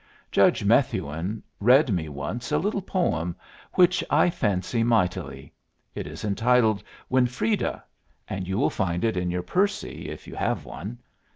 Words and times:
Judge 0.31 0.63
Methuen 0.65 1.43
read 1.59 1.93
me 1.93 2.09
once 2.09 2.51
a 2.51 2.57
little 2.57 2.81
poem 2.81 3.35
which 3.73 4.03
I 4.09 4.31
fancy 4.31 4.81
mightily; 4.83 5.53
it 5.93 6.07
is 6.07 6.25
entitled 6.25 6.83
"Winfreda," 7.11 7.83
and 8.27 8.47
you 8.47 8.57
will 8.57 8.71
find 8.71 9.03
it 9.05 9.15
in 9.15 9.29
your 9.29 9.43
Percy, 9.43 10.09
if 10.09 10.25
you 10.27 10.33
have 10.33 10.65
one. 10.65 10.97